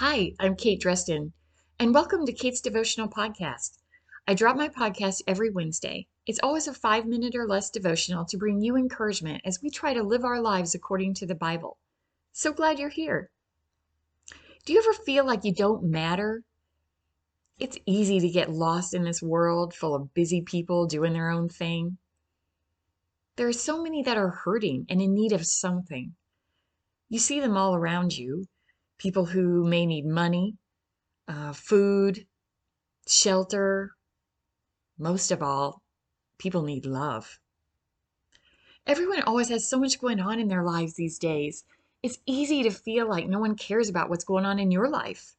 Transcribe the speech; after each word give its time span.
Hi, 0.00 0.30
I'm 0.38 0.54
Kate 0.54 0.80
Dreston, 0.80 1.32
and 1.80 1.92
welcome 1.92 2.24
to 2.24 2.32
Kate's 2.32 2.60
Devotional 2.60 3.08
Podcast. 3.08 3.78
I 4.28 4.34
drop 4.34 4.54
my 4.54 4.68
podcast 4.68 5.22
every 5.26 5.50
Wednesday. 5.50 6.06
It's 6.24 6.38
always 6.40 6.68
a 6.68 6.72
five 6.72 7.04
minute 7.04 7.34
or 7.34 7.48
less 7.48 7.68
devotional 7.68 8.24
to 8.26 8.36
bring 8.36 8.62
you 8.62 8.76
encouragement 8.76 9.42
as 9.44 9.60
we 9.60 9.70
try 9.70 9.94
to 9.94 10.04
live 10.04 10.24
our 10.24 10.40
lives 10.40 10.72
according 10.72 11.14
to 11.14 11.26
the 11.26 11.34
Bible. 11.34 11.78
So 12.30 12.52
glad 12.52 12.78
you're 12.78 12.90
here. 12.90 13.30
Do 14.64 14.72
you 14.72 14.78
ever 14.78 14.92
feel 14.92 15.26
like 15.26 15.44
you 15.44 15.52
don't 15.52 15.90
matter? 15.90 16.44
It's 17.58 17.78
easy 17.84 18.20
to 18.20 18.28
get 18.28 18.52
lost 18.52 18.94
in 18.94 19.02
this 19.02 19.20
world 19.20 19.74
full 19.74 19.96
of 19.96 20.14
busy 20.14 20.42
people 20.42 20.86
doing 20.86 21.12
their 21.12 21.28
own 21.28 21.48
thing. 21.48 21.98
There 23.34 23.48
are 23.48 23.52
so 23.52 23.82
many 23.82 24.04
that 24.04 24.16
are 24.16 24.30
hurting 24.30 24.86
and 24.88 25.02
in 25.02 25.12
need 25.12 25.32
of 25.32 25.44
something. 25.44 26.14
You 27.08 27.18
see 27.18 27.40
them 27.40 27.56
all 27.56 27.74
around 27.74 28.16
you 28.16 28.46
people 28.98 29.24
who 29.24 29.64
may 29.64 29.86
need 29.86 30.04
money, 30.04 30.56
uh, 31.28 31.52
food, 31.52 32.26
shelter. 33.06 33.92
Most 34.98 35.30
of 35.30 35.42
all, 35.42 35.82
people 36.38 36.62
need 36.62 36.84
love. 36.84 37.38
Everyone 38.86 39.22
always 39.22 39.50
has 39.50 39.68
so 39.68 39.78
much 39.78 40.00
going 40.00 40.20
on 40.20 40.40
in 40.40 40.48
their 40.48 40.64
lives 40.64 40.94
these 40.94 41.18
days. 41.18 41.64
It's 42.02 42.18
easy 42.26 42.62
to 42.62 42.70
feel 42.70 43.08
like 43.08 43.28
no 43.28 43.38
one 43.38 43.56
cares 43.56 43.88
about 43.88 44.08
what's 44.08 44.24
going 44.24 44.44
on 44.44 44.58
in 44.58 44.70
your 44.70 44.88
life. 44.88 45.34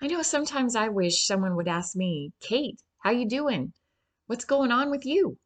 I 0.00 0.08
know 0.08 0.22
sometimes 0.22 0.76
I 0.76 0.88
wish 0.88 1.26
someone 1.26 1.56
would 1.56 1.68
ask 1.68 1.96
me, 1.96 2.32
Kate, 2.40 2.82
how 2.98 3.10
you 3.10 3.28
doing? 3.28 3.72
What's 4.26 4.44
going 4.44 4.70
on 4.70 4.90
with 4.90 5.06
you? 5.06 5.38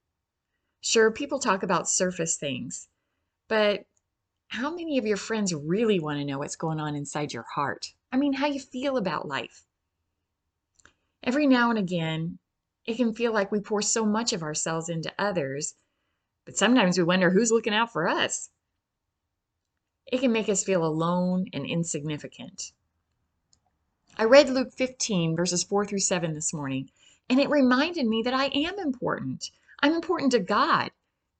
Sure, 0.80 1.10
people 1.12 1.38
talk 1.38 1.62
about 1.62 1.88
surface 1.88 2.36
things, 2.36 2.88
but 3.48 3.84
how 4.50 4.68
many 4.68 4.98
of 4.98 5.06
your 5.06 5.16
friends 5.16 5.54
really 5.54 6.00
want 6.00 6.18
to 6.18 6.24
know 6.24 6.38
what's 6.38 6.56
going 6.56 6.80
on 6.80 6.96
inside 6.96 7.32
your 7.32 7.46
heart? 7.54 7.92
I 8.10 8.16
mean, 8.16 8.32
how 8.32 8.46
you 8.46 8.58
feel 8.58 8.96
about 8.96 9.28
life. 9.28 9.62
Every 11.22 11.46
now 11.46 11.70
and 11.70 11.78
again, 11.78 12.38
it 12.84 12.96
can 12.96 13.14
feel 13.14 13.32
like 13.32 13.52
we 13.52 13.60
pour 13.60 13.80
so 13.80 14.04
much 14.04 14.32
of 14.32 14.42
ourselves 14.42 14.88
into 14.88 15.12
others, 15.16 15.76
but 16.44 16.56
sometimes 16.56 16.98
we 16.98 17.04
wonder 17.04 17.30
who's 17.30 17.52
looking 17.52 17.72
out 17.72 17.92
for 17.92 18.08
us. 18.08 18.50
It 20.06 20.18
can 20.18 20.32
make 20.32 20.48
us 20.48 20.64
feel 20.64 20.84
alone 20.84 21.46
and 21.52 21.64
insignificant. 21.64 22.72
I 24.18 24.24
read 24.24 24.50
Luke 24.50 24.72
15, 24.72 25.36
verses 25.36 25.62
4 25.62 25.86
through 25.86 26.00
7 26.00 26.34
this 26.34 26.52
morning, 26.52 26.90
and 27.28 27.38
it 27.38 27.48
reminded 27.50 28.08
me 28.08 28.22
that 28.22 28.34
I 28.34 28.46
am 28.46 28.80
important. 28.80 29.52
I'm 29.80 29.92
important 29.92 30.32
to 30.32 30.40
God, 30.40 30.90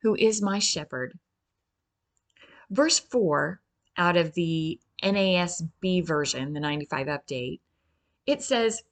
who 0.03 0.15
is 0.15 0.41
my 0.41 0.61
shepherd. 0.61 1.19
Verse 2.71 3.01
4 3.01 3.61
out 3.97 4.17
of 4.17 4.35
the 4.35 4.79
NASB 5.03 6.07
version, 6.07 6.53
the 6.53 6.61
95 6.61 7.09
update, 7.09 7.59
it 8.27 8.43
says, 8.43 8.85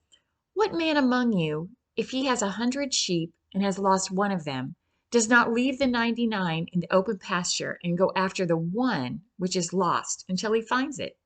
What 0.53 0.73
man 0.73 0.97
among 0.97 1.31
you, 1.31 1.69
if 1.95 2.09
he 2.09 2.25
has 2.25 2.41
a 2.41 2.49
hundred 2.49 2.93
sheep 2.93 3.33
and 3.53 3.63
has 3.63 3.79
lost 3.79 4.11
one 4.11 4.33
of 4.33 4.43
them, 4.43 4.75
does 5.11 5.29
not 5.29 5.53
leave 5.53 5.79
the 5.79 5.87
99 5.87 6.67
in 6.73 6.79
the 6.81 6.93
open 6.93 7.19
pasture 7.19 7.79
and 7.81 7.97
go 7.97 8.11
after 8.17 8.45
the 8.45 8.57
one 8.57 9.21
which 9.37 9.55
is 9.55 9.71
lost 9.71 10.25
until 10.27 10.51
he 10.51 10.61
finds 10.61 10.99
it? 10.99 11.17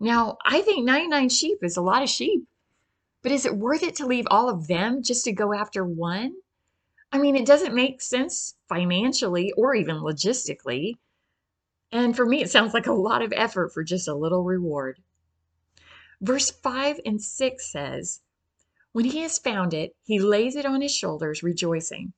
Now, 0.00 0.38
I 0.46 0.62
think 0.62 0.86
99 0.86 1.28
sheep 1.28 1.58
is 1.62 1.76
a 1.76 1.82
lot 1.82 2.02
of 2.02 2.08
sheep, 2.08 2.48
but 3.22 3.30
is 3.30 3.44
it 3.44 3.58
worth 3.58 3.82
it 3.82 3.94
to 3.96 4.06
leave 4.06 4.26
all 4.30 4.48
of 4.48 4.68
them 4.68 5.02
just 5.02 5.24
to 5.24 5.32
go 5.32 5.52
after 5.52 5.84
one? 5.84 6.36
I 7.12 7.18
mean, 7.18 7.36
it 7.36 7.44
doesn't 7.44 7.74
make 7.74 8.00
sense 8.00 8.54
financially 8.70 9.52
or 9.52 9.74
even 9.74 9.96
logistically. 9.96 10.94
And 11.92 12.14
for 12.14 12.24
me, 12.24 12.42
it 12.42 12.50
sounds 12.50 12.72
like 12.72 12.86
a 12.86 12.92
lot 12.92 13.22
of 13.22 13.32
effort 13.34 13.72
for 13.72 13.82
just 13.82 14.06
a 14.06 14.14
little 14.14 14.44
reward. 14.44 14.98
Verse 16.20 16.50
5 16.50 17.00
and 17.04 17.20
6 17.20 17.72
says, 17.72 18.20
When 18.92 19.06
he 19.06 19.20
has 19.20 19.38
found 19.38 19.74
it, 19.74 19.96
he 20.04 20.18
lays 20.18 20.54
it 20.54 20.66
on 20.66 20.82
his 20.82 20.94
shoulders, 20.94 21.42
rejoicing. 21.42 22.12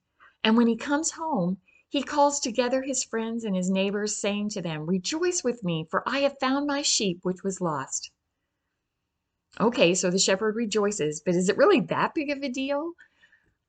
And 0.44 0.56
when 0.56 0.66
he 0.66 0.76
comes 0.76 1.12
home, 1.12 1.58
he 1.88 2.02
calls 2.02 2.40
together 2.40 2.82
his 2.82 3.04
friends 3.04 3.44
and 3.44 3.54
his 3.54 3.70
neighbors, 3.70 4.16
saying 4.16 4.48
to 4.50 4.62
them, 4.62 4.86
Rejoice 4.86 5.44
with 5.44 5.62
me, 5.62 5.86
for 5.90 6.02
I 6.08 6.20
have 6.20 6.38
found 6.40 6.66
my 6.66 6.82
sheep 6.82 7.20
which 7.22 7.42
was 7.42 7.60
lost. 7.60 8.10
Okay, 9.60 9.94
so 9.94 10.10
the 10.10 10.18
shepherd 10.18 10.56
rejoices, 10.56 11.20
but 11.24 11.34
is 11.34 11.48
it 11.48 11.58
really 11.58 11.80
that 11.80 12.14
big 12.14 12.30
of 12.30 12.42
a 12.42 12.48
deal? 12.48 12.92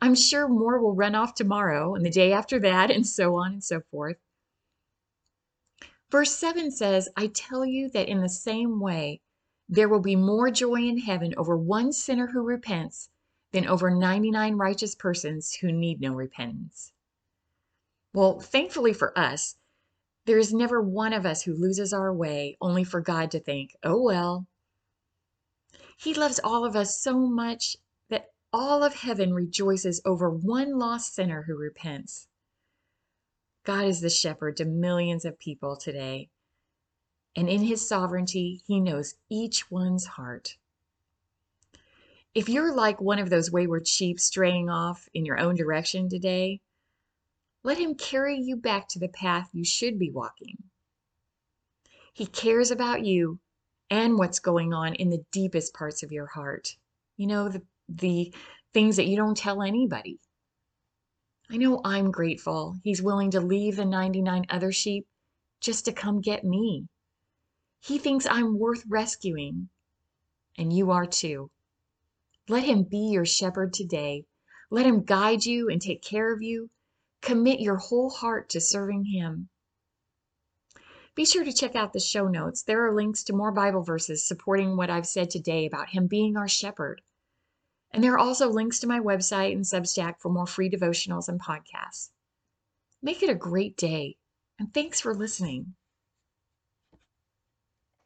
I'm 0.02 0.16
sure 0.16 0.48
more 0.48 0.80
will 0.80 0.96
run 0.96 1.16
off 1.16 1.36
tomorrow 1.36 1.96
and 1.96 2.06
the 2.06 2.10
day 2.10 2.34
after 2.34 2.60
that, 2.60 2.90
and 2.90 3.06
so 3.06 3.36
on 3.36 3.54
and 3.54 3.64
so 3.64 3.82
forth. 3.92 4.18
Verse 6.14 6.36
7 6.36 6.70
says, 6.70 7.10
I 7.18 7.26
tell 7.26 7.66
you 7.66 7.90
that 7.90 8.08
in 8.08 8.22
the 8.22 8.30
same 8.30 8.80
way, 8.80 9.22
there 9.68 9.90
will 9.90 10.00
be 10.00 10.16
more 10.16 10.52
joy 10.52 10.82
in 10.82 11.00
heaven 11.00 11.34
over 11.38 11.58
one 11.58 11.92
sinner 11.92 12.28
who 12.28 12.44
repents 12.44 13.10
than 13.52 13.66
over 13.66 13.90
99 13.90 14.56
righteous 14.56 14.94
persons 14.94 15.56
who 15.56 15.72
need 15.72 16.00
no 16.00 16.14
repentance. 16.14 16.94
Well, 18.14 18.40
thankfully 18.40 18.94
for 18.94 19.18
us, 19.18 19.56
there 20.26 20.38
is 20.38 20.54
never 20.54 20.84
one 20.84 21.14
of 21.14 21.26
us 21.26 21.42
who 21.42 21.56
loses 21.56 21.94
our 21.94 22.14
way 22.14 22.58
only 22.62 22.84
for 22.84 23.02
God 23.02 23.32
to 23.32 23.40
think, 23.40 23.76
oh 23.82 24.00
well. 24.00 24.46
He 25.98 26.14
loves 26.14 26.40
all 26.44 26.64
of 26.64 26.76
us 26.76 27.02
so 27.02 27.18
much 27.22 27.76
that 28.10 28.28
all 28.54 28.84
of 28.84 28.94
heaven 28.94 29.34
rejoices 29.34 30.00
over 30.06 30.30
one 30.30 30.78
lost 30.78 31.16
sinner 31.16 31.42
who 31.48 31.56
repents. 31.56 32.28
God 33.66 33.86
is 33.86 34.02
the 34.02 34.10
shepherd 34.10 34.58
to 34.58 34.66
millions 34.66 35.24
of 35.26 35.40
people 35.40 35.78
today. 35.78 36.30
And 37.36 37.50
in 37.50 37.64
his 37.64 37.88
sovereignty, 37.88 38.62
he 38.68 38.80
knows 38.80 39.16
each 39.30 39.72
one's 39.72 40.06
heart. 40.06 40.58
If 42.36 42.50
you're 42.50 42.76
like 42.76 43.00
one 43.00 43.20
of 43.20 43.30
those 43.30 43.52
wayward 43.52 43.88
sheep 43.88 44.20
straying 44.20 44.70
off 44.70 45.08
in 45.14 45.26
your 45.26 45.40
own 45.40 45.56
direction 45.56 46.10
today, 46.10 46.62
let 47.64 47.78
him 47.78 47.96
carry 47.96 48.38
you 48.38 48.58
back 48.58 48.90
to 48.90 49.00
the 49.00 49.08
path 49.08 49.50
you 49.54 49.64
should 49.64 49.98
be 49.98 50.12
walking. 50.12 50.58
He 52.14 52.26
cares 52.26 52.70
about 52.70 53.06
you 53.06 53.40
and 53.90 54.18
what's 54.18 54.40
going 54.40 54.74
on 54.74 54.96
in 54.96 55.10
the 55.10 55.24
deepest 55.32 55.74
parts 55.74 56.04
of 56.04 56.12
your 56.12 56.28
heart. 56.28 56.76
You 57.18 57.28
know, 57.28 57.50
the, 57.50 57.62
the 57.88 58.34
things 58.74 58.98
that 58.98 59.08
you 59.08 59.16
don't 59.16 59.38
tell 59.38 59.62
anybody. 59.62 60.20
I 61.54 61.58
know 61.58 61.82
I'm 61.86 62.10
grateful 62.10 62.80
he's 62.84 63.04
willing 63.04 63.30
to 63.30 63.40
leave 63.40 63.76
the 63.76 63.86
99 63.86 64.48
other 64.50 64.72
sheep 64.72 65.06
just 65.62 65.86
to 65.86 65.94
come 65.94 66.20
get 66.20 66.44
me. 66.44 66.88
He 67.80 68.00
thinks 68.00 68.26
I'm 68.26 68.58
worth 68.58 68.84
rescuing, 68.90 69.70
and 70.58 70.74
you 70.74 70.90
are 70.90 71.06
too. 71.06 71.52
Let 72.48 72.64
him 72.64 72.82
be 72.82 73.12
your 73.12 73.28
shepherd 73.28 73.72
today. 73.72 74.26
Let 74.72 74.88
him 74.88 75.04
guide 75.04 75.46
you 75.46 75.70
and 75.70 75.80
take 75.80 76.02
care 76.02 76.34
of 76.34 76.42
you. 76.42 76.72
Commit 77.22 77.60
your 77.60 77.78
whole 77.78 78.10
heart 78.10 78.50
to 78.50 78.60
serving 78.60 79.06
him. 79.06 79.50
Be 81.14 81.24
sure 81.24 81.44
to 81.44 81.54
check 81.54 81.76
out 81.76 81.94
the 81.94 82.00
show 82.00 82.28
notes. 82.28 82.64
There 82.64 82.84
are 82.84 82.96
links 82.96 83.22
to 83.26 83.34
more 83.34 83.52
Bible 83.52 83.84
verses 83.84 84.28
supporting 84.28 84.76
what 84.76 84.90
I've 84.90 85.06
said 85.06 85.30
today 85.30 85.68
about 85.68 85.90
him 85.90 86.08
being 86.08 86.36
our 86.36 86.48
shepherd. 86.48 87.04
And 87.94 88.04
there 88.04 88.14
are 88.14 88.20
also 88.20 88.50
links 88.50 88.80
to 88.80 88.88
my 88.88 89.00
website 89.00 89.54
and 89.54 89.64
Substack 89.64 90.16
for 90.20 90.30
more 90.32 90.48
free 90.48 90.70
devotionals 90.70 91.30
and 91.30 91.40
podcasts. 91.40 92.10
Make 93.04 93.22
it 93.22 93.30
a 93.30 93.36
great 93.36 93.78
day, 93.78 94.18
and 94.58 94.74
thanks 94.74 95.00
for 95.00 95.14
listening. 95.14 95.76